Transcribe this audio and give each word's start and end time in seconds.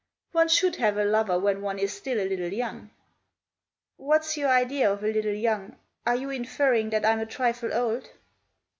"One 0.31 0.47
should 0.47 0.77
have 0.77 0.97
a 0.97 1.03
lover 1.05 1.37
when 1.37 1.61
one 1.61 1.77
is 1.77 1.93
still 1.93 2.19
a 2.19 2.25
little 2.27 2.51
young." 2.51 2.89
"What's 3.97 4.35
your 4.35 4.49
idea 4.49 4.91
of 4.91 5.03
a 5.03 5.13
little 5.13 5.31
young? 5.35 5.77
Are 6.07 6.15
you 6.15 6.31
inferring 6.31 6.89
that 6.89 7.05
I'm 7.05 7.19
a 7.19 7.25
trifle 7.27 7.71
old 7.71 8.09